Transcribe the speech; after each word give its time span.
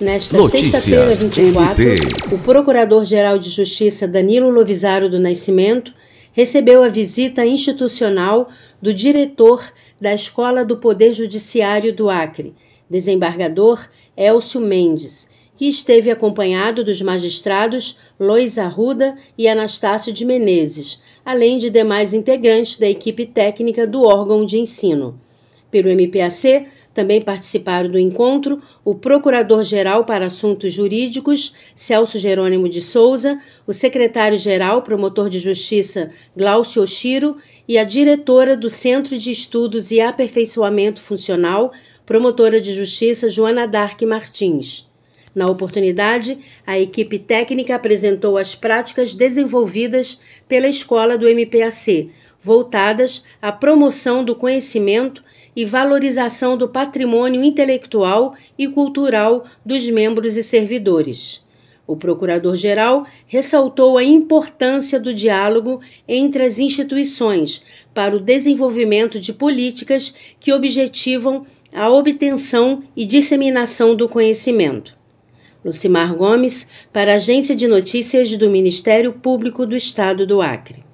Nesta 0.00 0.40
sexta-feira, 0.48 1.10
24, 1.12 1.82
MP. 1.82 2.34
o 2.34 2.38
Procurador-Geral 2.38 3.36
de 3.36 3.50
Justiça 3.50 4.06
Danilo 4.06 4.48
Lovisaro 4.48 5.08
do 5.08 5.18
Nascimento 5.18 5.92
recebeu 6.32 6.84
a 6.84 6.88
visita 6.88 7.44
institucional 7.44 8.48
do 8.80 8.94
diretor 8.94 9.60
da 10.00 10.14
Escola 10.14 10.64
do 10.64 10.76
Poder 10.76 11.12
Judiciário 11.12 11.92
do 11.92 12.08
Acre, 12.08 12.54
desembargador 12.88 13.88
Elcio 14.16 14.60
Mendes, 14.60 15.30
que 15.56 15.66
esteve 15.66 16.12
acompanhado 16.12 16.84
dos 16.84 17.02
magistrados 17.02 17.98
Lois 18.20 18.56
Arruda 18.56 19.16
e 19.36 19.48
Anastácio 19.48 20.12
de 20.12 20.24
Menezes, 20.24 21.02
além 21.24 21.58
de 21.58 21.70
demais 21.70 22.14
integrantes 22.14 22.78
da 22.78 22.88
equipe 22.88 23.26
técnica 23.26 23.84
do 23.84 24.04
órgão 24.04 24.46
de 24.46 24.60
ensino. 24.60 25.20
Pelo 25.72 25.90
MPAC, 25.90 26.68
também 26.98 27.20
participaram 27.20 27.88
do 27.88 27.96
encontro 27.96 28.60
o 28.84 28.92
Procurador-Geral 28.92 30.04
para 30.04 30.26
Assuntos 30.26 30.72
Jurídicos, 30.72 31.54
Celso 31.72 32.18
Jerônimo 32.18 32.68
de 32.68 32.82
Souza, 32.82 33.40
o 33.64 33.72
Secretário-Geral 33.72 34.82
Promotor 34.82 35.28
de 35.28 35.38
Justiça, 35.38 36.10
Glaucio 36.36 36.82
Oshiro, 36.82 37.36
e 37.68 37.78
a 37.78 37.84
diretora 37.84 38.56
do 38.56 38.68
Centro 38.68 39.16
de 39.16 39.30
Estudos 39.30 39.92
e 39.92 40.00
Aperfeiçoamento 40.00 41.00
Funcional, 41.00 41.70
Promotora 42.04 42.60
de 42.60 42.74
Justiça, 42.74 43.30
Joana 43.30 43.68
Dark 43.68 44.02
Martins. 44.02 44.84
Na 45.32 45.48
oportunidade, 45.48 46.36
a 46.66 46.80
equipe 46.80 47.20
técnica 47.20 47.76
apresentou 47.76 48.36
as 48.36 48.56
práticas 48.56 49.14
desenvolvidas 49.14 50.18
pela 50.48 50.66
escola 50.66 51.16
do 51.16 51.28
MPAC, 51.28 52.10
voltadas 52.40 53.24
à 53.40 53.50
promoção 53.50 54.24
do 54.24 54.34
conhecimento 54.34 55.22
e 55.54 55.64
valorização 55.64 56.56
do 56.56 56.68
patrimônio 56.68 57.42
intelectual 57.42 58.34
e 58.56 58.68
cultural 58.68 59.44
dos 59.64 59.88
membros 59.88 60.36
e 60.36 60.42
servidores. 60.42 61.44
O 61.86 61.96
Procurador-Geral 61.96 63.06
ressaltou 63.26 63.96
a 63.96 64.04
importância 64.04 65.00
do 65.00 65.12
diálogo 65.12 65.80
entre 66.06 66.44
as 66.44 66.58
instituições 66.58 67.64
para 67.94 68.14
o 68.14 68.20
desenvolvimento 68.20 69.18
de 69.18 69.32
políticas 69.32 70.14
que 70.38 70.52
objetivam 70.52 71.46
a 71.72 71.90
obtenção 71.90 72.82
e 72.94 73.04
disseminação 73.04 73.96
do 73.96 74.08
conhecimento. 74.08 74.96
Lucimar 75.64 76.14
Gomes, 76.14 76.68
para 76.92 77.12
a 77.12 77.16
Agência 77.16 77.56
de 77.56 77.66
Notícias 77.66 78.36
do 78.36 78.48
Ministério 78.48 79.12
Público 79.12 79.66
do 79.66 79.74
Estado 79.74 80.26
do 80.26 80.40
Acre. 80.40 80.87